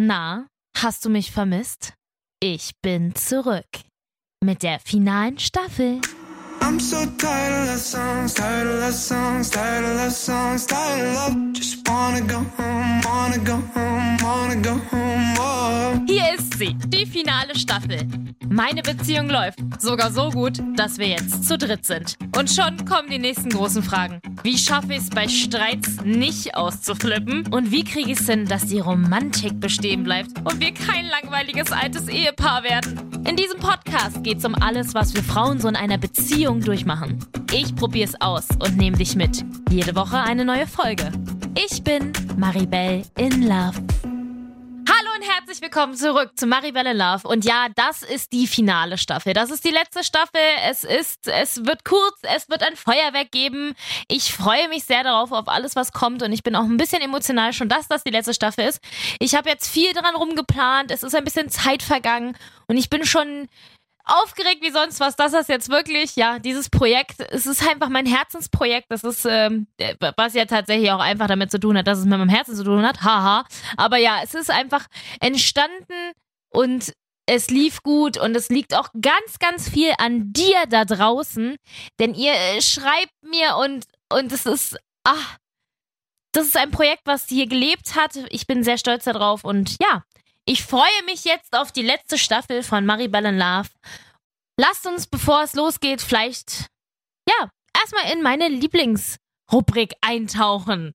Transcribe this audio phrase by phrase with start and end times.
[0.00, 0.46] Na,
[0.76, 1.94] hast du mich vermisst?
[2.40, 3.66] Ich bin zurück.
[4.40, 6.00] Mit der finalen Staffel.
[6.68, 11.08] I'm so tired of love songs, tired of love songs, tired of love songs, tired
[11.08, 11.52] of love.
[11.54, 15.34] Just wanna go home, wanna go home, wanna go home.
[15.38, 15.98] Oh.
[16.06, 18.06] Hier ist sie, die finale Staffel.
[18.50, 22.16] Meine Beziehung läuft sogar so gut, dass wir jetzt zu dritt sind.
[22.36, 24.20] Und schon kommen die nächsten großen Fragen.
[24.42, 27.46] Wie schaffe ich es bei Streits nicht auszuflippen?
[27.50, 31.72] Und wie kriege ich es hin, dass die Romantik bestehen bleibt und wir kein langweiliges
[31.72, 33.08] altes Ehepaar werden?
[33.28, 37.18] In diesem Podcast geht es um alles, was wir Frauen so in einer Beziehung durchmachen.
[37.52, 39.44] Ich probiere es aus und nehme dich mit.
[39.70, 41.10] Jede Woche eine neue Folge.
[41.54, 43.82] Ich bin Maribel in Love.
[44.90, 47.28] Hallo und herzlich willkommen zurück zu Maribel in Love.
[47.28, 49.32] Und ja, das ist die finale Staffel.
[49.32, 50.40] Das ist die letzte Staffel.
[50.68, 53.74] Es ist, es wird kurz, es wird ein Feuerwerk geben.
[54.08, 56.22] Ich freue mich sehr darauf, auf alles, was kommt.
[56.22, 58.80] Und ich bin auch ein bisschen emotional schon, dass das die letzte Staffel ist.
[59.18, 60.90] Ich habe jetzt viel dran rumgeplant.
[60.90, 62.36] Es ist ein bisschen Zeit vergangen.
[62.66, 63.48] Und ich bin schon
[64.08, 68.06] aufgeregt wie sonst was, dass das jetzt wirklich, ja, dieses Projekt, es ist einfach mein
[68.06, 68.86] Herzensprojekt.
[68.90, 69.66] Das ist, ähm,
[70.16, 72.64] was ja tatsächlich auch einfach damit zu tun hat, dass es mit meinem Herzen zu
[72.64, 73.02] tun hat.
[73.02, 73.44] Haha.
[73.76, 74.86] Aber ja, es ist einfach
[75.20, 76.12] entstanden
[76.50, 76.92] und
[77.26, 81.56] es lief gut und es liegt auch ganz, ganz viel an dir da draußen,
[82.00, 85.36] denn ihr äh, schreibt mir und, und es ist, ach,
[86.32, 88.16] das ist ein Projekt, was hier gelebt hat.
[88.30, 90.04] Ich bin sehr stolz darauf und ja,
[90.48, 93.68] ich freue mich jetzt auf die letzte Staffel von Maribel in Love.
[94.58, 96.68] Lasst uns, bevor es losgeht, vielleicht,
[97.28, 100.94] ja, erstmal in meine Lieblingsrubrik eintauchen.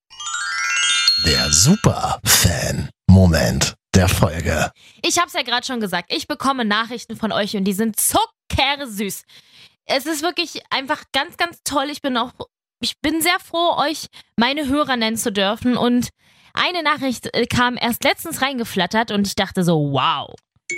[1.27, 4.71] Der Superfan-Moment der Folge.
[5.03, 9.21] Ich hab's ja gerade schon gesagt, ich bekomme Nachrichten von euch und die sind zuckersüß.
[9.85, 11.91] Es ist wirklich einfach ganz, ganz toll.
[11.91, 12.31] Ich bin auch,
[12.79, 16.09] ich bin sehr froh, euch meine Hörer nennen zu dürfen und
[16.53, 20.33] eine Nachricht äh, kam erst letztens reingeflattert und ich dachte so, wow.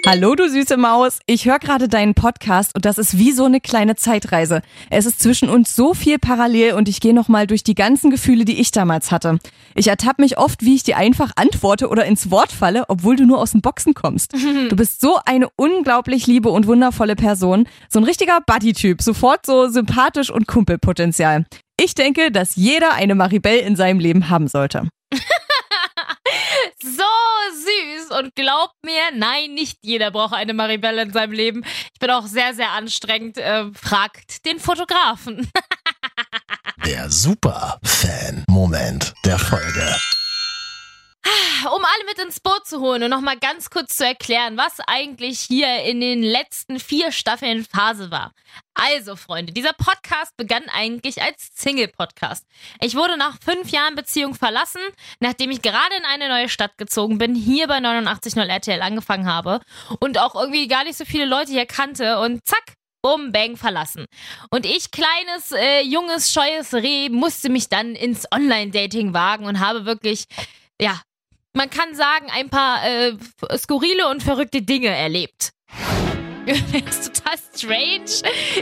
[0.05, 1.19] Hallo, du süße Maus.
[1.25, 4.61] Ich höre gerade deinen Podcast und das ist wie so eine kleine Zeitreise.
[4.89, 8.45] Es ist zwischen uns so viel parallel und ich gehe nochmal durch die ganzen Gefühle,
[8.45, 9.39] die ich damals hatte.
[9.73, 13.25] Ich ertappe mich oft, wie ich dir einfach antworte oder ins Wort falle, obwohl du
[13.25, 14.33] nur aus dem Boxen kommst.
[14.69, 17.67] Du bist so eine unglaublich liebe und wundervolle Person.
[17.87, 19.01] So ein richtiger Buddy-Typ.
[19.01, 21.45] Sofort so sympathisch und Kumpelpotenzial.
[21.79, 24.87] Ich denke, dass jeder eine Maribel in seinem Leben haben sollte.
[28.17, 31.65] und glaubt mir, nein, nicht jeder braucht eine Maribel in seinem Leben.
[31.93, 33.37] Ich bin auch sehr, sehr anstrengend.
[33.37, 35.51] Äh, fragt den Fotografen.
[36.85, 39.97] Der Superfan-Moment der Folge.
[41.65, 45.39] Um alle mit ins Boot zu holen und nochmal ganz kurz zu erklären, was eigentlich
[45.39, 48.31] hier in den letzten vier Staffeln Phase war.
[48.73, 52.45] Also, Freunde, dieser Podcast begann eigentlich als Single-Podcast.
[52.81, 54.81] Ich wurde nach fünf Jahren Beziehung verlassen,
[55.19, 59.61] nachdem ich gerade in eine neue Stadt gezogen bin, hier bei 89.0 RTL angefangen habe
[59.99, 64.07] und auch irgendwie gar nicht so viele Leute hier kannte und zack, Bum, bang, verlassen.
[64.49, 69.85] Und ich, kleines, äh, junges, scheues Reh, musste mich dann ins Online-Dating wagen und habe
[69.85, 70.25] wirklich,
[70.81, 70.99] ja,
[71.55, 73.13] man kann sagen, ein paar äh,
[73.57, 75.51] skurrile und verrückte Dinge erlebt.
[76.45, 76.59] Das
[76.99, 78.05] ist total strange.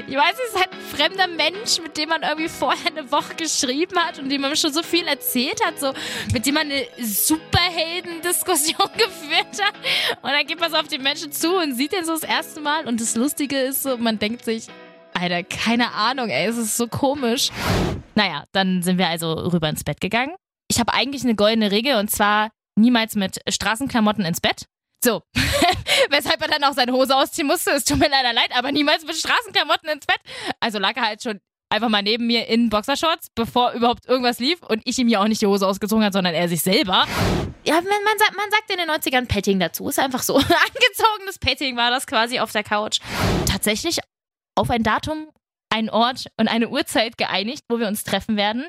[0.08, 3.36] Ich weiß, es ist halt ein fremder Mensch, mit dem man irgendwie vorher eine Woche
[3.36, 5.94] geschrieben hat und dem man schon so viel erzählt hat, so
[6.32, 9.74] mit dem man eine Superhelden-Diskussion geführt hat.
[10.22, 12.62] Und dann geht man so auf den Menschen zu und sieht den so das erste
[12.62, 12.88] Mal.
[12.88, 14.68] Und das Lustige ist so, man denkt sich,
[15.14, 17.50] Alter, keine Ahnung, ey, es ist so komisch.
[18.16, 20.36] Naja, dann sind wir also rüber ins Bett gegangen.
[20.70, 24.66] Ich habe eigentlich eine goldene Regel und zwar niemals mit Straßenklamotten ins Bett.
[25.04, 25.22] So.
[26.10, 27.72] Weshalb er dann auch seine Hose ausziehen musste.
[27.72, 30.20] Es tut mir leider leid, aber niemals mit Straßenklamotten ins Bett.
[30.60, 31.40] Also lag er halt schon
[31.70, 35.28] einfach mal neben mir in Boxershorts, bevor überhaupt irgendwas lief und ich ihm ja auch
[35.28, 37.06] nicht die Hose ausgezogen hat, sondern er sich selber.
[37.66, 39.90] Ja, man, man, sagt, man sagt in den 90ern Petting dazu.
[39.90, 40.36] Ist einfach so.
[40.38, 43.00] Angezogenes Petting war das quasi auf der Couch.
[43.48, 44.00] Tatsächlich
[44.56, 45.30] auf ein Datum,
[45.70, 48.68] einen Ort und eine Uhrzeit geeinigt, wo wir uns treffen werden.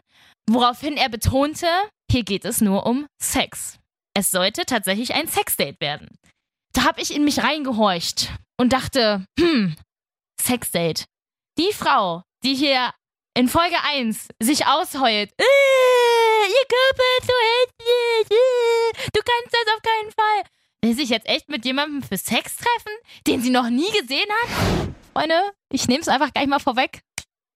[0.48, 1.66] Woraufhin er betonte,
[2.10, 3.78] hier geht es nur um Sex.
[4.14, 6.18] Es sollte tatsächlich ein Sexdate werden.
[6.72, 9.76] Da habe ich in mich reingehorcht und dachte, hm,
[10.40, 11.04] Sexdate.
[11.58, 12.92] Die Frau, die hier
[13.36, 19.74] in Folge 1 sich ausheult, äh, ihr Körper ist so hässlich, äh, du kannst das
[19.74, 20.50] auf keinen Fall.
[20.82, 22.92] Will sich jetzt echt mit jemandem für Sex treffen,
[23.26, 24.88] den sie noch nie gesehen hat?
[25.12, 27.02] Freunde, ich nehme es einfach gleich mal vorweg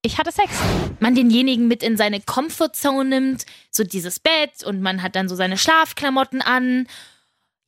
[0.01, 0.51] ich hatte Sex.
[0.99, 5.35] Man denjenigen mit in seine Comfortzone nimmt, so dieses Bett und man hat dann so
[5.35, 6.87] seine Schlafklamotten an.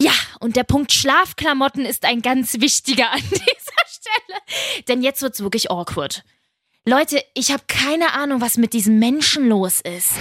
[0.01, 4.85] Ja, und der Punkt Schlafklamotten ist ein ganz wichtiger an dieser Stelle.
[4.87, 6.23] Denn jetzt wird's wirklich awkward.
[6.85, 10.13] Leute, ich habe keine Ahnung, was mit diesem Menschen los ist.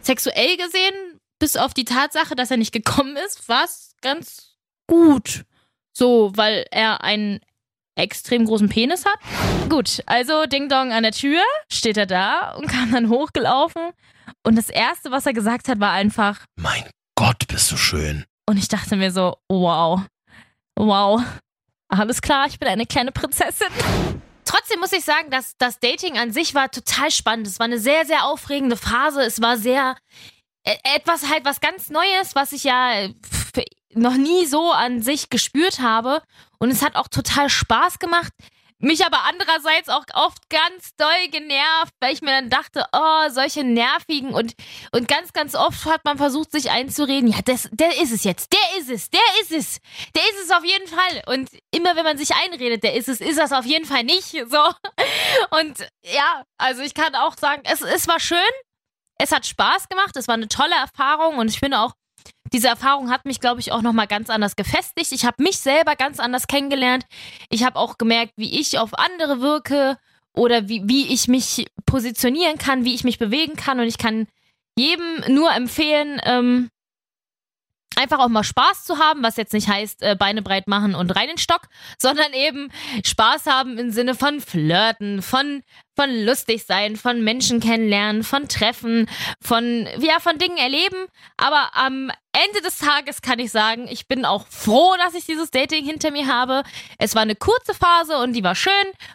[0.00, 0.94] Sexuell gesehen,
[1.40, 4.54] bis auf die Tatsache, dass er nicht gekommen ist, war's ganz
[4.86, 5.44] gut.
[5.92, 7.40] So, weil er einen
[7.96, 9.18] extrem großen Penis hat.
[9.70, 11.40] Gut, also Ding Dong an der Tür,
[11.72, 13.90] steht er da und kam dann hochgelaufen.
[14.42, 16.84] Und das Erste, was er gesagt hat, war einfach, Mein
[17.16, 18.24] Gott, bist du schön.
[18.48, 20.00] und ich dachte mir so, wow,
[20.76, 21.22] wow,
[21.88, 23.68] alles klar, ich bin eine kleine Prinzessin.
[24.44, 27.46] Trotzdem muss ich sagen, dass das Dating an sich war total spannend.
[27.46, 29.22] Es war eine sehr, sehr aufregende Phase.
[29.22, 29.96] Es war sehr
[30.64, 33.08] äh, etwas halt was ganz Neues, was ich ja
[33.94, 36.22] noch nie so an sich gespürt habe.
[36.58, 38.32] Und es hat auch total Spaß gemacht.
[38.78, 43.64] Mich aber andererseits auch oft ganz doll genervt, weil ich mir dann dachte, oh, solche
[43.64, 44.54] nervigen und,
[44.92, 48.52] und ganz, ganz oft hat man versucht, sich einzureden, ja, das, der ist es jetzt,
[48.52, 49.78] der ist es, der ist es,
[50.14, 51.22] der ist es auf jeden Fall.
[51.26, 54.32] Und immer wenn man sich einredet, der ist es, ist das auf jeden Fall nicht.
[54.32, 54.64] So.
[55.58, 58.38] Und ja, also ich kann auch sagen, es, es war schön,
[59.18, 61.92] es hat Spaß gemacht, es war eine tolle Erfahrung und ich finde auch,
[62.52, 65.12] diese Erfahrung hat mich, glaube ich, auch nochmal ganz anders gefestigt.
[65.12, 67.04] Ich habe mich selber ganz anders kennengelernt.
[67.50, 69.96] Ich habe auch gemerkt, wie ich auf andere wirke
[70.34, 73.80] oder wie, wie ich mich positionieren kann, wie ich mich bewegen kann.
[73.80, 74.26] Und ich kann
[74.76, 76.70] jedem nur empfehlen, ähm,
[77.96, 81.10] einfach auch mal Spaß zu haben, was jetzt nicht heißt, äh, Beine breit machen und
[81.14, 81.62] rein in den Stock,
[81.98, 82.70] sondern eben
[83.04, 85.62] Spaß haben im Sinne von Flirten, von,
[85.96, 89.08] von lustig sein, von Menschen kennenlernen, von Treffen,
[89.40, 91.06] von, ja, von Dingen erleben.
[91.36, 95.50] Aber am Ende des Tages kann ich sagen, ich bin auch froh, dass ich dieses
[95.50, 96.62] Dating hinter mir habe.
[96.98, 98.72] Es war eine kurze Phase und die war schön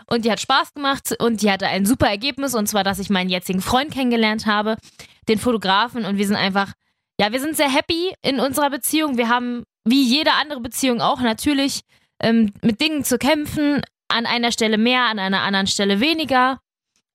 [0.07, 3.09] und die hat Spaß gemacht und die hatte ein super Ergebnis und zwar, dass ich
[3.09, 4.77] meinen jetzigen Freund kennengelernt habe,
[5.27, 6.73] den Fotografen und wir sind einfach
[7.19, 9.17] ja, wir sind sehr happy in unserer Beziehung.
[9.17, 11.81] Wir haben, wie jede andere Beziehung auch, natürlich
[12.21, 13.81] ähm, mit Dingen zu kämpfen.
[14.07, 16.59] An einer Stelle mehr, an einer anderen Stelle weniger.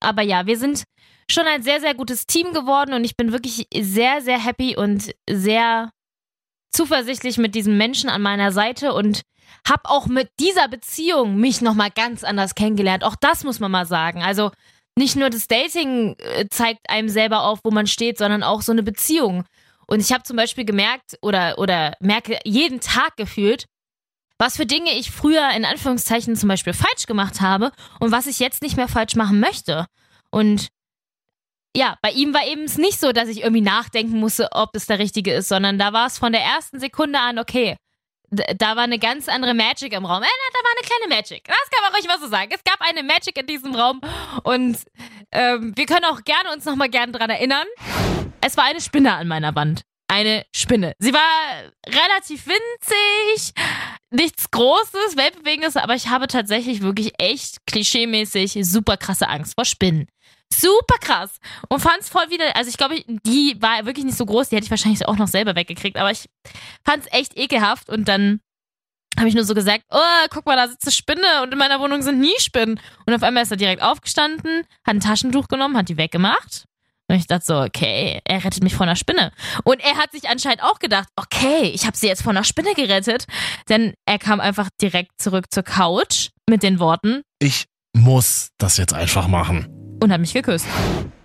[0.00, 0.84] Aber ja, wir sind
[1.28, 5.10] schon ein sehr, sehr gutes Team geworden und ich bin wirklich sehr, sehr happy und
[5.28, 5.90] sehr
[6.70, 9.22] zuversichtlich mit diesem Menschen an meiner Seite und
[9.66, 13.04] habe auch mit dieser Beziehung mich nochmal ganz anders kennengelernt.
[13.04, 14.22] Auch das muss man mal sagen.
[14.22, 14.50] Also
[14.96, 18.72] nicht nur das Dating äh, zeigt einem selber auf, wo man steht, sondern auch so
[18.72, 19.44] eine Beziehung.
[19.86, 23.66] Und ich habe zum Beispiel gemerkt oder, oder merke jeden Tag gefühlt,
[24.38, 28.38] was für Dinge ich früher in Anführungszeichen zum Beispiel falsch gemacht habe und was ich
[28.38, 29.86] jetzt nicht mehr falsch machen möchte.
[30.30, 30.68] Und
[31.76, 34.86] ja, bei ihm war eben es nicht so, dass ich irgendwie nachdenken musste, ob es
[34.86, 37.76] der richtige ist, sondern da war es von der ersten Sekunde an, okay,
[38.30, 40.22] da war eine ganz andere Magic im Raum.
[40.22, 41.44] Äh, da war eine kleine Magic.
[41.44, 42.50] Das kann man ruhig mal so sagen.
[42.52, 44.00] Es gab eine Magic in diesem Raum
[44.42, 44.78] und
[45.30, 47.66] ähm, wir können auch gerne uns nochmal gerne dran erinnern.
[48.46, 49.84] Es war eine Spinne an meiner Wand.
[50.06, 50.92] Eine Spinne.
[50.98, 53.54] Sie war relativ winzig,
[54.10, 60.08] nichts Großes, Weltbewegendes, aber ich habe tatsächlich wirklich echt klischeemäßig super krasse Angst vor Spinnen.
[60.52, 61.38] Super krass.
[61.70, 64.66] Und fand's voll wieder, also ich glaube, die war wirklich nicht so groß, die hätte
[64.66, 66.28] ich wahrscheinlich auch noch selber weggekriegt, aber ich
[66.84, 68.40] fand's echt ekelhaft und dann
[69.16, 71.80] habe ich nur so gesagt, oh, guck mal, da sitzt eine Spinne und in meiner
[71.80, 72.78] Wohnung sind nie Spinnen.
[73.06, 76.66] Und auf einmal ist er direkt aufgestanden, hat ein Taschentuch genommen, hat die weggemacht.
[77.08, 79.30] Und ich dachte so, okay, er rettet mich vor einer Spinne.
[79.64, 82.72] Und er hat sich anscheinend auch gedacht, okay, ich habe sie jetzt vor einer Spinne
[82.74, 83.26] gerettet.
[83.68, 88.94] Denn er kam einfach direkt zurück zur Couch mit den Worten Ich muss das jetzt
[88.94, 89.68] einfach machen.
[90.02, 90.66] und hat mich geküsst.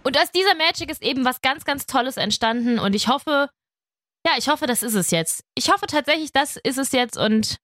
[0.04, 2.78] Und aus dieser Magic ist eben was ganz, ganz Tolles entstanden.
[2.80, 3.50] Und ich hoffe,
[4.26, 5.44] ja, ich hoffe, das ist es jetzt.
[5.56, 7.18] Ich hoffe tatsächlich, das ist es jetzt.
[7.18, 7.56] Und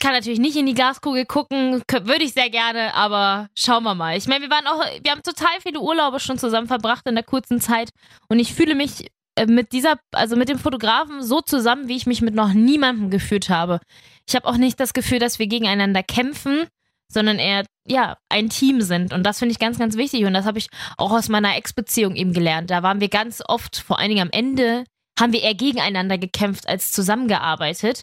[0.00, 4.16] kann natürlich nicht in die Glaskugel gucken, würde ich sehr gerne, aber schauen wir mal.
[4.16, 7.24] Ich meine, wir waren auch, wir haben total viele Urlaube schon zusammen verbracht in der
[7.24, 7.90] kurzen Zeit
[8.28, 12.06] und ich fühle mich äh, mit dieser, also mit dem Fotografen so zusammen, wie ich
[12.06, 13.80] mich mit noch niemandem gefühlt habe.
[14.28, 16.66] Ich habe auch nicht das Gefühl, dass wir gegeneinander kämpfen,
[17.08, 19.12] sondern eher, ja, ein Team sind.
[19.12, 20.24] Und das finde ich ganz, ganz wichtig.
[20.24, 22.70] Und das habe ich auch aus meiner Ex-Beziehung eben gelernt.
[22.70, 24.84] Da waren wir ganz oft, vor allen Dingen am Ende,
[25.18, 28.02] haben wir eher gegeneinander gekämpft als zusammengearbeitet.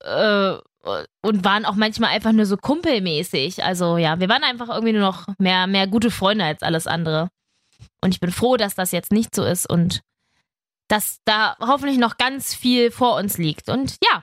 [0.00, 0.56] Äh,
[1.22, 3.64] und waren auch manchmal einfach nur so kumpelmäßig.
[3.64, 7.28] Also ja, wir waren einfach irgendwie nur noch mehr, mehr gute Freunde als alles andere.
[8.00, 10.00] Und ich bin froh, dass das jetzt nicht so ist und
[10.88, 13.70] dass da hoffentlich noch ganz viel vor uns liegt.
[13.70, 14.22] Und ja,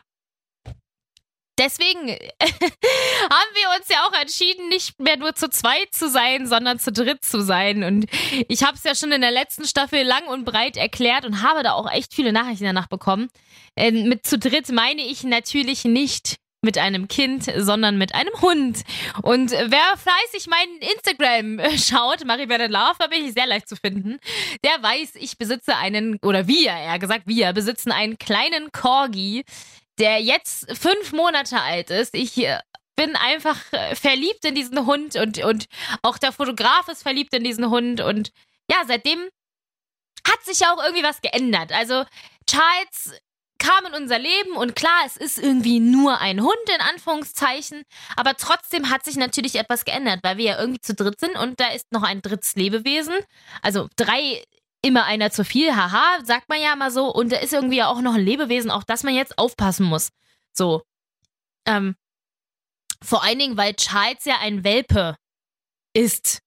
[1.58, 6.80] deswegen haben wir uns ja auch entschieden, nicht mehr nur zu zweit zu sein, sondern
[6.80, 7.84] zu dritt zu sein.
[7.84, 8.06] Und
[8.48, 11.64] ich habe es ja schon in der letzten Staffel lang und breit erklärt und habe
[11.64, 13.30] da auch echt viele Nachrichten danach bekommen.
[13.76, 18.84] Äh, mit zu dritt meine ich natürlich nicht mit einem Kind, sondern mit einem Hund.
[19.24, 23.76] Und wer fleißig meinen Instagram äh, schaut, Maribel Love, da bin ich sehr leicht zu
[23.76, 24.20] finden,
[24.64, 29.44] der weiß, ich besitze einen, oder wir, eher gesagt, wir besitzen einen kleinen Corgi,
[29.98, 32.14] der jetzt fünf Monate alt ist.
[32.14, 32.60] Ich äh,
[32.96, 35.66] bin einfach äh, verliebt in diesen Hund und, und
[36.04, 38.02] auch der Fotograf ist verliebt in diesen Hund.
[38.02, 38.32] Und
[38.70, 39.20] ja, seitdem
[40.28, 41.72] hat sich auch irgendwie was geändert.
[41.72, 42.06] Also
[42.48, 43.20] Charles
[43.62, 47.84] kam in unser Leben und klar, es ist irgendwie nur ein Hund in Anführungszeichen,
[48.16, 51.60] aber trotzdem hat sich natürlich etwas geändert, weil wir ja irgendwie zu dritt sind und
[51.60, 53.14] da ist noch ein drittes Lebewesen.
[53.62, 54.44] Also drei
[54.82, 57.14] immer einer zu viel, haha, sagt man ja mal so.
[57.14, 60.10] Und da ist irgendwie auch noch ein Lebewesen, auf das man jetzt aufpassen muss.
[60.54, 60.82] So.
[61.68, 61.96] Ähm,
[63.04, 65.18] vor allen Dingen, weil Charles ja ein Welpe
[65.94, 66.40] ist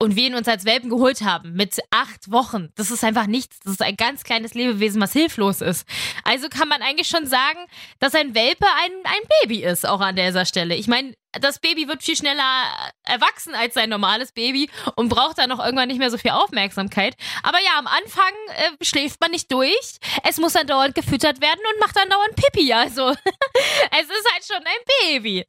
[0.00, 2.70] und wir ihn uns als Welpen geholt haben mit acht Wochen.
[2.74, 3.60] Das ist einfach nichts.
[3.60, 5.86] Das ist ein ganz kleines Lebewesen, was hilflos ist.
[6.24, 7.58] Also kann man eigentlich schon sagen,
[7.98, 10.74] dass ein Welpe ein, ein Baby ist, auch an dieser Stelle.
[10.74, 12.64] Ich meine, das Baby wird viel schneller
[13.04, 17.14] erwachsen als sein normales Baby und braucht dann auch irgendwann nicht mehr so viel Aufmerksamkeit.
[17.42, 19.98] Aber ja, am Anfang äh, schläft man nicht durch.
[20.24, 22.72] Es muss dann dauernd gefüttert werden und macht dann dauernd Pipi.
[22.72, 25.44] Also es ist halt schon ein Baby.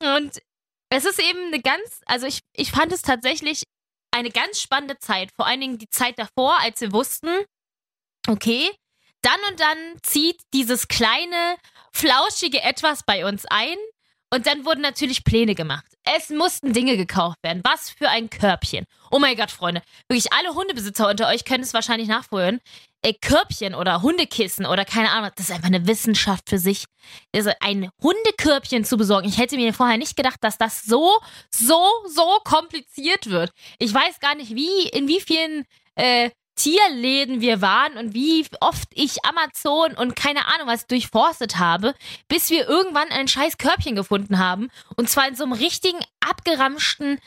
[0.00, 0.40] Und
[0.90, 3.62] es ist eben eine ganz, also ich, ich fand es tatsächlich
[4.10, 5.30] eine ganz spannende Zeit.
[5.36, 7.28] Vor allen Dingen die Zeit davor, als wir wussten,
[8.28, 8.70] okay,
[9.22, 11.56] dann und dann zieht dieses kleine,
[11.92, 13.76] flauschige Etwas bei uns ein.
[14.32, 15.86] Und dann wurden natürlich Pläne gemacht.
[16.02, 17.62] Es mussten Dinge gekauft werden.
[17.64, 18.84] Was für ein Körbchen.
[19.10, 19.82] Oh mein Gott, Freunde.
[20.08, 22.60] Wirklich alle Hundebesitzer unter euch können es wahrscheinlich nachholen
[22.95, 26.84] äh, Körbchen oder Hundekissen oder keine Ahnung, das ist einfach eine Wissenschaft für sich.
[27.34, 29.28] Also ein Hundekörbchen zu besorgen.
[29.28, 31.12] Ich hätte mir vorher nicht gedacht, dass das so,
[31.50, 33.50] so, so kompliziert wird.
[33.78, 38.88] Ich weiß gar nicht, wie, in wie vielen äh, Tierläden wir waren und wie oft
[38.94, 41.94] ich Amazon und keine Ahnung was durchforstet habe,
[42.28, 44.70] bis wir irgendwann ein scheiß Körbchen gefunden haben.
[44.96, 47.18] Und zwar in so einem richtigen abgeramschten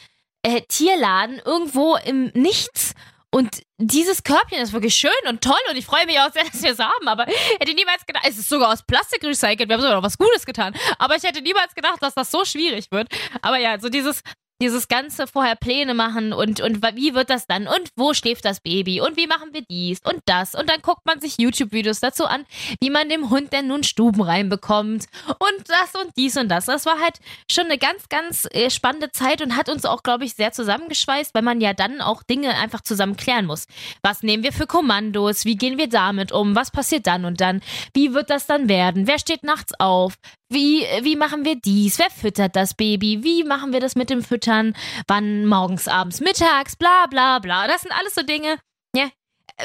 [0.41, 2.93] äh, Tierladen irgendwo im Nichts.
[3.31, 6.63] Und dieses Körbchen ist wirklich schön und toll und ich freue mich auch sehr, dass
[6.63, 7.07] wir es haben.
[7.07, 9.69] Aber hätte niemals gedacht, es ist sogar aus Plastik recycelt.
[9.69, 10.75] Wir haben sogar noch was Gutes getan.
[10.97, 13.07] Aber ich hätte niemals gedacht, dass das so schwierig wird.
[13.41, 14.21] Aber ja, so dieses
[14.61, 18.59] dieses ganze vorher Pläne machen und, und wie wird das dann und wo schläft das
[18.59, 22.25] Baby und wie machen wir dies und das und dann guckt man sich YouTube-Videos dazu
[22.25, 22.45] an,
[22.81, 26.65] wie man dem Hund denn nun Stuben reinbekommt und das und dies und das.
[26.65, 30.25] Das war halt schon eine ganz, ganz äh, spannende Zeit und hat uns auch, glaube
[30.25, 33.65] ich, sehr zusammengeschweißt, weil man ja dann auch Dinge einfach zusammen klären muss.
[34.01, 35.45] Was nehmen wir für Kommandos?
[35.45, 36.55] Wie gehen wir damit um?
[36.55, 37.61] Was passiert dann und dann?
[37.93, 39.07] Wie wird das dann werden?
[39.07, 40.15] Wer steht nachts auf?
[40.51, 41.99] Wie, wie machen wir dies?
[41.99, 43.23] Wer füttert das Baby?
[43.23, 44.75] Wie machen wir das mit dem Füttern?
[45.07, 46.75] Wann morgens, abends, mittags?
[46.75, 47.67] Bla bla bla.
[47.67, 48.57] Das sind alles so Dinge.
[48.95, 49.09] Ja.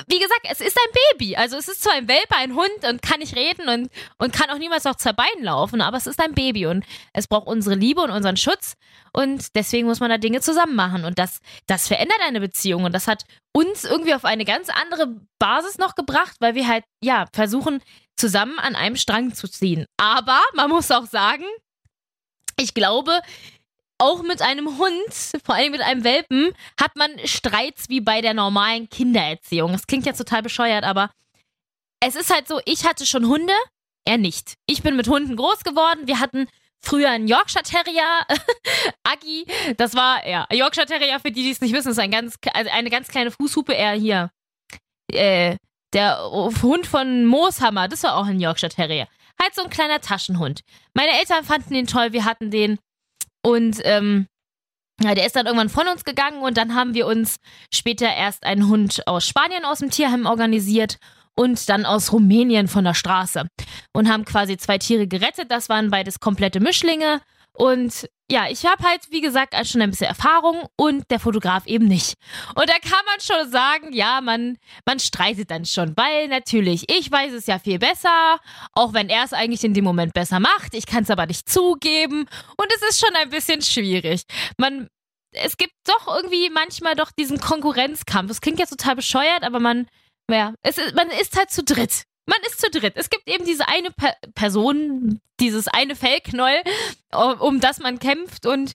[0.09, 1.37] Wie gesagt, es ist ein Baby.
[1.37, 4.51] Also es ist zwar ein Welpe, ein Hund und kann nicht reden und, und kann
[4.51, 8.03] auch niemals zwei Beinen laufen, aber es ist ein Baby und es braucht unsere Liebe
[8.03, 8.75] und unseren Schutz
[9.13, 11.39] und deswegen muss man da Dinge zusammen machen und das,
[11.69, 13.23] das verändert eine Beziehung und das hat
[13.53, 17.81] uns irgendwie auf eine ganz andere Basis noch gebracht, weil wir halt, ja, versuchen,
[18.17, 19.87] zusammen an einem Strang zu ziehen.
[19.97, 21.45] Aber man muss auch sagen,
[22.59, 23.21] ich glaube,
[23.99, 25.13] auch mit einem Hund,
[25.45, 29.73] vor allem mit einem Welpen, hat man Streits wie bei der normalen Kindererziehung.
[29.73, 31.11] Das klingt jetzt total bescheuert, aber
[32.01, 33.55] es ist halt so, ich hatte schon Hunde,
[34.05, 34.55] er nicht.
[34.67, 36.07] Ich bin mit Hunden groß geworden.
[36.07, 36.49] Wir hatten
[36.81, 38.27] früher einen Yorkshire Terrier,
[39.03, 39.47] Aggi.
[39.77, 42.71] Das war, ja, Yorkshire Terrier, für die, die es nicht wissen, ist ein ganz, also
[42.71, 44.31] eine ganz kleine Fußhupe, er hier.
[45.11, 45.57] Äh,
[45.95, 46.19] der
[46.63, 49.09] Hund von Mooshammer, das war auch ein Yorkshire Terrier.
[49.41, 50.61] Halt so ein kleiner Taschenhund.
[50.93, 52.79] Meine Eltern fanden den toll, wir hatten den.
[53.43, 54.27] Und ähm,
[55.03, 57.37] ja, der ist dann irgendwann von uns gegangen und dann haben wir uns
[57.73, 60.99] später erst einen Hund aus Spanien aus dem Tierheim organisiert
[61.35, 63.47] und dann aus Rumänien von der Straße
[63.93, 65.51] und haben quasi zwei Tiere gerettet.
[65.51, 67.21] Das waren beides komplette Mischlinge
[67.53, 71.87] und ja, ich habe halt, wie gesagt, schon ein bisschen Erfahrung und der Fotograf eben
[71.87, 72.15] nicht.
[72.55, 77.11] Und da kann man schon sagen, ja, man, man streitet dann schon, weil natürlich, ich
[77.11, 78.41] weiß es ja viel besser,
[78.73, 80.73] auch wenn er es eigentlich in dem Moment besser macht.
[80.73, 82.27] Ich kann es aber nicht zugeben
[82.57, 84.23] und es ist schon ein bisschen schwierig.
[84.57, 84.89] Man,
[85.33, 88.29] es gibt doch irgendwie manchmal doch diesen Konkurrenzkampf.
[88.29, 89.87] Das klingt jetzt total bescheuert, aber man,
[90.31, 92.05] ja, es man ist halt zu dritt.
[92.27, 92.95] Man ist zu dritt.
[92.97, 96.63] Es gibt eben diese eine per Person, dieses eine Fellknäuel,
[97.39, 98.75] um das man kämpft und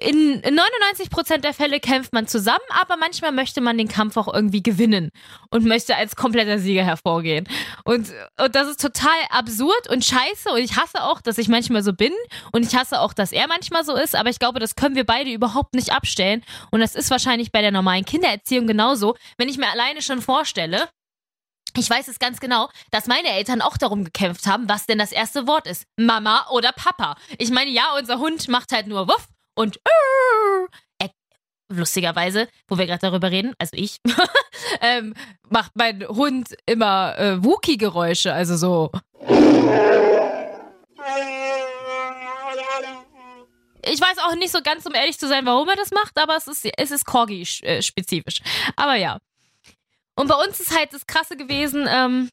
[0.00, 4.62] in 99% der Fälle kämpft man zusammen, aber manchmal möchte man den Kampf auch irgendwie
[4.62, 5.10] gewinnen
[5.50, 7.48] und möchte als kompletter Sieger hervorgehen.
[7.84, 11.82] Und, und das ist total absurd und scheiße und ich hasse auch, dass ich manchmal
[11.82, 12.12] so bin
[12.52, 15.04] und ich hasse auch, dass er manchmal so ist, aber ich glaube, das können wir
[15.04, 19.16] beide überhaupt nicht abstellen und das ist wahrscheinlich bei der normalen Kindererziehung genauso.
[19.38, 20.88] Wenn ich mir alleine schon vorstelle,
[21.78, 25.12] ich weiß es ganz genau, dass meine Eltern auch darum gekämpft haben, was denn das
[25.12, 25.84] erste Wort ist.
[25.96, 27.16] Mama oder Papa.
[27.38, 29.78] Ich meine, ja, unser Hund macht halt nur Wuff und
[30.98, 31.10] er,
[31.70, 33.98] lustigerweise, wo wir gerade darüber reden, also ich,
[34.80, 35.14] ähm,
[35.48, 38.90] macht mein Hund immer äh, Wookie-Geräusche, also so.
[43.90, 46.36] Ich weiß auch nicht so ganz, um ehrlich zu sein, warum er das macht, aber
[46.36, 48.40] es ist, es ist Corgi-spezifisch.
[48.76, 49.18] Aber ja.
[50.18, 52.28] Und bei uns ist halt das Krasse gewesen, ähm,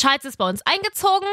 [0.00, 1.28] Charles ist bei uns eingezogen.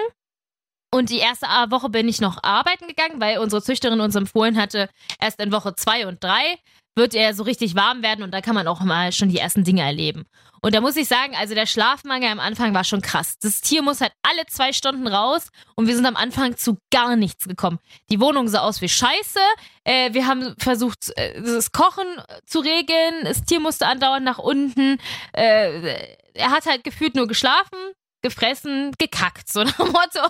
[0.94, 4.90] Und die erste Woche bin ich noch arbeiten gegangen, weil unsere Züchterin uns empfohlen hatte,
[5.18, 6.58] erst in Woche zwei und drei
[6.98, 9.63] wird er so richtig warm werden und da kann man auch mal schon die ersten
[9.63, 10.25] Dinge erleben.
[10.63, 13.38] Und da muss ich sagen, also der Schlafmangel am Anfang war schon krass.
[13.41, 17.15] Das Tier muss halt alle zwei Stunden raus und wir sind am Anfang zu gar
[17.15, 17.80] nichts gekommen.
[18.12, 19.39] Die Wohnung sah aus wie Scheiße.
[19.84, 22.06] Äh, wir haben versucht, äh, das Kochen
[22.46, 23.24] zu regeln.
[23.24, 25.00] Das Tier musste andauernd nach unten.
[25.34, 30.27] Äh, er hat halt gefühlt nur geschlafen, gefressen, gekackt, so nach dem Motto.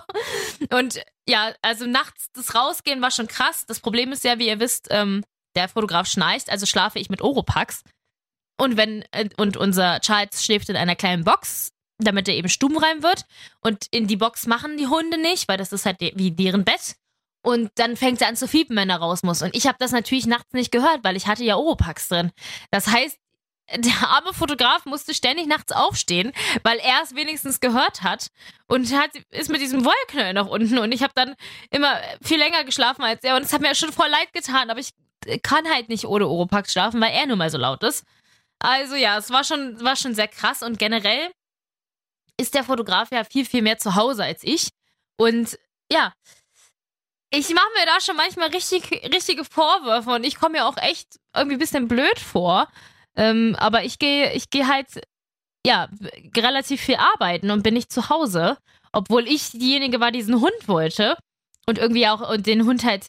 [0.70, 3.64] Und ja, also nachts das Rausgehen war schon krass.
[3.66, 5.22] Das Problem ist ja, wie ihr wisst, ähm,
[5.54, 7.82] der Fotograf schnarcht, also schlafe ich mit Oropax.
[8.62, 13.02] Und wenn, äh, und unser Charles schläft in einer kleinen Box, damit er eben stubenrein
[13.02, 13.24] wird.
[13.60, 16.94] Und in die Box machen die Hunde nicht, weil das ist halt wie deren Bett.
[17.42, 19.42] Und dann fängt er an zu fiepen, wenn er raus muss.
[19.42, 22.30] Und ich habe das natürlich nachts nicht gehört, weil ich hatte ja Oropax drin.
[22.70, 23.18] Das heißt,
[23.78, 26.30] der arme Fotograf musste ständig nachts aufstehen,
[26.62, 28.28] weil er es wenigstens gehört hat
[28.68, 31.34] und hat, ist mit diesem Wollknöll nach unten und ich habe dann
[31.70, 34.80] immer viel länger geschlafen als er und es hat mir schon voll leid getan, aber
[34.80, 34.90] ich
[35.42, 38.04] kann halt nicht ohne Oropax schlafen, weil er nun mal so laut ist.
[38.62, 41.32] Also ja, es war schon, war schon sehr krass und generell
[42.40, 44.68] ist der Fotograf ja viel, viel mehr zu Hause als ich.
[45.18, 45.58] Und
[45.90, 46.12] ja,
[47.30, 51.18] ich mache mir da schon manchmal richtig, richtige Vorwürfe und ich komme mir auch echt
[51.34, 52.68] irgendwie ein bisschen blöd vor.
[53.16, 54.86] Ähm, aber ich gehe ich geh halt,
[55.66, 55.88] ja,
[56.36, 58.58] relativ viel arbeiten und bin nicht zu Hause,
[58.92, 61.16] obwohl ich diejenige war, die diesen Hund wollte
[61.66, 63.06] und irgendwie auch und den Hund halt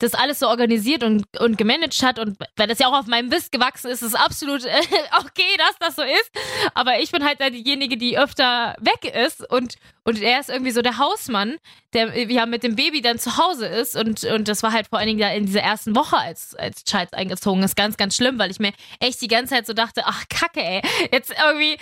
[0.00, 2.18] das alles so organisiert und, und gemanagt hat.
[2.18, 4.80] Und weil das ja auch auf meinem Wiss gewachsen ist, ist es absolut äh,
[5.18, 6.30] okay, dass das so ist.
[6.74, 9.48] Aber ich bin halt diejenige, die öfter weg ist.
[9.48, 11.58] Und, und er ist irgendwie so der Hausmann,
[11.92, 13.94] der ja mit dem Baby dann zu Hause ist.
[13.94, 16.84] Und, und das war halt vor allen Dingen da in dieser ersten Woche, als, als
[16.84, 20.02] Charles eingezogen ist, ganz, ganz schlimm, weil ich mir echt die ganze Zeit so dachte,
[20.06, 21.76] ach Kacke, ey, jetzt irgendwie,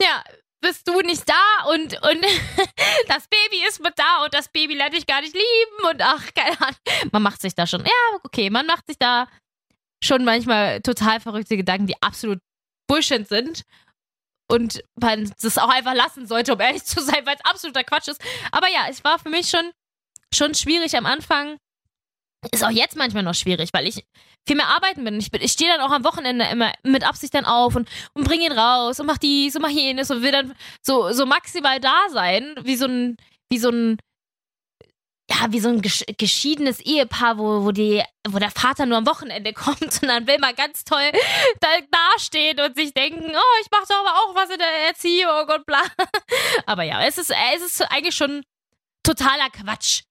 [0.00, 0.22] ja,
[0.62, 2.22] bist du nicht da und, und
[3.08, 6.32] das Baby ist mit da und das Baby lernt dich gar nicht lieben und ach,
[6.34, 7.10] keine Ahnung.
[7.10, 9.28] Man macht sich da schon, ja, okay, man macht sich da
[10.02, 12.38] schon manchmal total verrückte Gedanken, die absolut
[12.88, 13.62] Bullshit sind
[14.50, 18.08] und man das auch einfach lassen sollte, um ehrlich zu sein, weil es absoluter Quatsch
[18.08, 18.22] ist.
[18.50, 19.70] Aber ja, es war für mich schon,
[20.34, 21.58] schon schwierig am Anfang,
[22.50, 24.04] ist auch jetzt manchmal noch schwierig, weil ich
[24.46, 25.18] viel mehr arbeiten bin.
[25.18, 28.24] Ich, bin, ich stehe dann auch am Wochenende immer mit Absicht dann auf und, und
[28.24, 31.78] bringe ihn raus und mach dies und mach jenes und will dann so, so maximal
[31.78, 33.16] da sein, wie so ein,
[33.50, 33.98] wie so ein,
[35.30, 39.52] ja, wie so ein geschiedenes Ehepaar, wo, wo, die, wo der Vater nur am Wochenende
[39.54, 41.12] kommt und dann will man ganz toll
[41.60, 45.48] da dastehen und sich denken, oh, ich mache doch aber auch was in der Erziehung
[45.48, 45.82] und bla.
[46.66, 48.42] Aber ja, es ist, es ist eigentlich schon
[49.02, 50.02] totaler Quatsch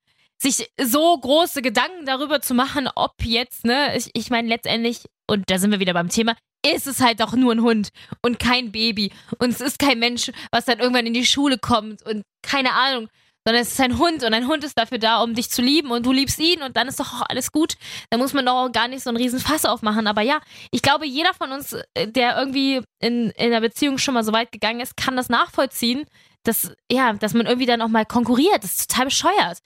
[0.42, 5.50] sich so große Gedanken darüber zu machen, ob jetzt, ne, ich, ich meine letztendlich, und
[5.50, 7.90] da sind wir wieder beim Thema, ist es halt doch nur ein Hund
[8.22, 9.12] und kein Baby.
[9.40, 13.08] Und es ist kein Mensch, was dann irgendwann in die Schule kommt und keine Ahnung,
[13.46, 15.92] sondern es ist ein Hund und ein Hund ist dafür da, um dich zu lieben
[15.92, 17.76] und du liebst ihn und dann ist doch auch alles gut.
[18.10, 20.08] Da muss man doch auch gar nicht so einen riesen Fass aufmachen.
[20.08, 20.40] Aber ja,
[20.72, 24.34] ich glaube, jeder von uns, äh, der irgendwie in, in einer Beziehung schon mal so
[24.34, 26.06] weit gegangen ist, kann das nachvollziehen,
[26.44, 28.64] dass, ja, dass man irgendwie dann auch mal konkurriert.
[28.64, 29.60] Das ist total bescheuert.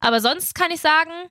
[0.00, 1.28] Aber sonst kann ich sagen,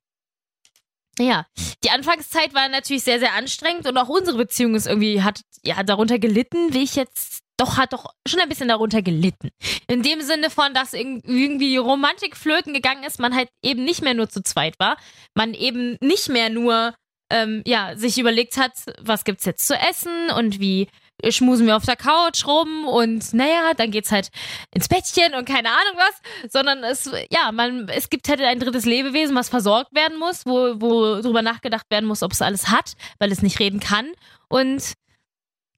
[1.19, 1.45] ja,
[1.83, 5.83] die Anfangszeit war natürlich sehr, sehr anstrengend und auch unsere Beziehung ist irgendwie, hat ja
[5.83, 9.49] darunter gelitten, wie ich jetzt doch, hat doch schon ein bisschen darunter gelitten.
[9.87, 14.13] In dem Sinne von, dass irgendwie Romantik flöten gegangen ist, man halt eben nicht mehr
[14.13, 14.97] nur zu zweit war,
[15.35, 16.95] man eben nicht mehr nur,
[17.29, 20.87] ähm, ja, sich überlegt hat, was gibt's jetzt zu essen und wie
[21.29, 24.29] schmusen wir auf der Couch rum und naja, dann geht's halt
[24.73, 28.85] ins Bettchen und keine Ahnung was, sondern es, ja, man, es gibt halt ein drittes
[28.85, 32.93] Lebewesen, was versorgt werden muss, wo, wo drüber nachgedacht werden muss, ob es alles hat,
[33.19, 34.07] weil es nicht reden kann.
[34.47, 34.93] Und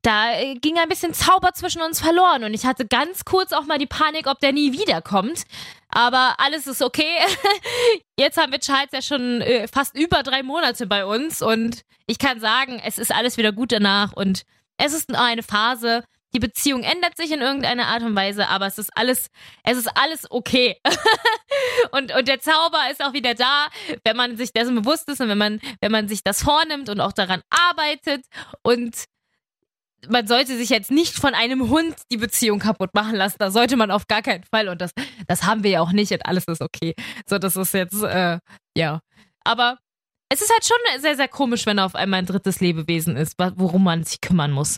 [0.01, 2.43] da ging ein bisschen Zauber zwischen uns verloren.
[2.43, 5.43] Und ich hatte ganz kurz auch mal die Panik, ob der nie wiederkommt.
[5.89, 7.17] Aber alles ist okay.
[8.19, 11.41] Jetzt haben wir Charles ja schon äh, fast über drei Monate bei uns.
[11.41, 14.13] Und ich kann sagen, es ist alles wieder gut danach.
[14.13, 14.43] Und
[14.81, 16.03] es ist eine Phase.
[16.33, 19.27] Die Beziehung ändert sich in irgendeiner Art und Weise, aber es ist alles,
[19.63, 20.77] es ist alles okay.
[21.91, 23.67] und, und der Zauber ist auch wieder da,
[24.05, 27.01] wenn man sich dessen bewusst ist und wenn man, wenn man sich das vornimmt und
[27.01, 28.25] auch daran arbeitet
[28.63, 28.95] und
[30.09, 33.35] man sollte sich jetzt nicht von einem Hund die Beziehung kaputt machen lassen.
[33.37, 34.67] Da sollte man auf gar keinen Fall.
[34.67, 34.91] Und das,
[35.27, 36.95] das haben wir ja auch nicht und alles ist okay.
[37.27, 38.39] So, das ist jetzt, äh,
[38.75, 39.01] ja.
[39.43, 39.77] Aber
[40.31, 43.35] es ist halt schon sehr, sehr komisch, wenn er auf einmal ein drittes Lebewesen ist,
[43.55, 44.77] worum man sich kümmern muss.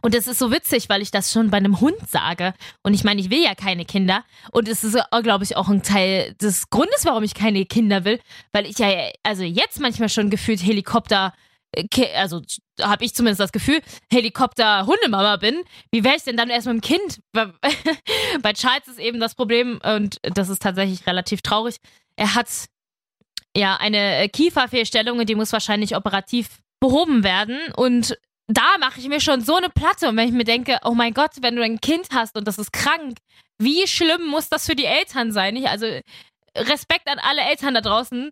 [0.00, 2.54] Und es ist so witzig, weil ich das schon bei einem Hund sage.
[2.82, 4.24] Und ich meine, ich will ja keine Kinder.
[4.50, 8.18] Und es ist, glaube ich, auch ein Teil des Grundes, warum ich keine Kinder will.
[8.52, 8.88] Weil ich ja,
[9.22, 11.34] also jetzt manchmal schon gefühlt Helikopter
[11.90, 12.40] Ki- also
[12.80, 16.80] habe ich zumindest das Gefühl, Helikopter-Hundemama bin, wie wäre ich denn dann erst mit dem
[16.80, 17.20] Kind?
[18.42, 21.76] Bei Charles ist eben das Problem, und das ist tatsächlich relativ traurig,
[22.16, 22.48] er hat
[23.56, 27.58] ja eine äh, Kieferfehlstellung und die muss wahrscheinlich operativ behoben werden.
[27.76, 30.08] Und da mache ich mir schon so eine Platte.
[30.08, 32.58] Und wenn ich mir denke, oh mein Gott, wenn du ein Kind hast und das
[32.58, 33.18] ist krank,
[33.58, 35.56] wie schlimm muss das für die Eltern sein?
[35.56, 35.86] Ich, also
[36.56, 38.30] Respekt an alle Eltern da draußen.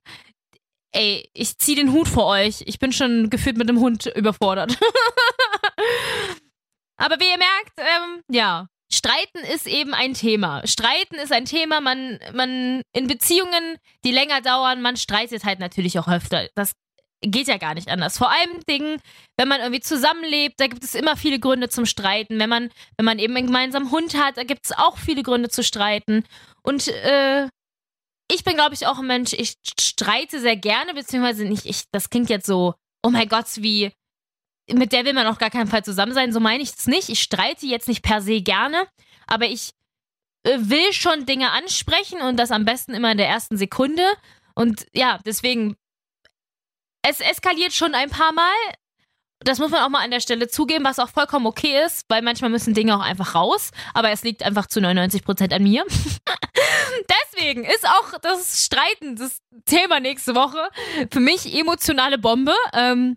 [0.95, 2.63] Ey, ich zieh den Hut vor euch.
[2.67, 4.79] Ich bin schon gefühlt mit dem Hund überfordert.
[6.99, 8.67] Aber wie ihr merkt, ähm, ja,
[9.05, 10.65] Streiten ist eben ein Thema.
[10.65, 15.99] Streiten ist ein Thema, man, man, in Beziehungen, die länger dauern, man streitet halt natürlich
[15.99, 16.49] auch öfter.
[16.55, 16.73] Das
[17.21, 18.17] geht ja gar nicht anders.
[18.17, 19.01] Vor allem Dingen,
[19.37, 22.39] wenn man irgendwie zusammenlebt, da gibt es immer viele Gründe zum Streiten.
[22.39, 25.49] Wenn man, wenn man eben einen gemeinsamen Hund hat, da gibt es auch viele Gründe
[25.49, 26.25] zu streiten.
[26.63, 27.49] Und äh,
[28.31, 32.09] ich bin, glaube ich, auch ein Mensch, ich streite sehr gerne, beziehungsweise nicht, ich, das
[32.09, 33.91] klingt jetzt so, oh mein Gott, wie,
[34.71, 36.33] mit der will man auf gar keinen Fall zusammen sein.
[36.33, 37.09] So meine ich es nicht.
[37.09, 38.87] Ich streite jetzt nicht per se gerne,
[39.27, 39.73] aber ich
[40.45, 44.05] äh, will schon Dinge ansprechen und das am besten immer in der ersten Sekunde.
[44.55, 45.77] Und ja, deswegen,
[47.03, 48.55] es eskaliert schon ein paar Mal.
[49.41, 52.23] Das muss man auch mal an der Stelle zugeben, was auch vollkommen okay ist, weil
[52.23, 55.85] manchmal müssen Dinge auch einfach raus, aber es liegt einfach zu 99% an mir.
[57.35, 60.69] Deswegen ist auch das Streiten das Thema nächste Woche
[61.11, 62.55] für mich emotionale Bombe.
[62.73, 63.17] Ähm,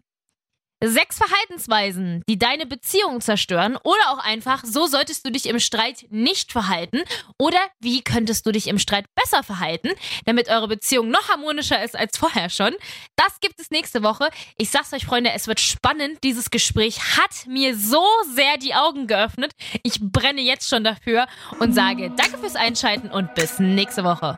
[0.84, 6.06] Sechs Verhaltensweisen, die deine Beziehung zerstören oder auch einfach, so solltest du dich im Streit
[6.10, 7.02] nicht verhalten
[7.38, 9.90] oder wie könntest du dich im Streit besser verhalten,
[10.26, 12.74] damit eure Beziehung noch harmonischer ist als vorher schon.
[13.16, 14.30] Das gibt es nächste Woche.
[14.58, 16.20] Ich sag's euch, Freunde, es wird spannend.
[16.24, 18.04] Dieses Gespräch hat mir so
[18.36, 19.54] sehr die Augen geöffnet.
[19.82, 21.28] Ich brenne jetzt schon dafür
[21.60, 24.38] und sage danke fürs Einschalten und bis nächste Woche.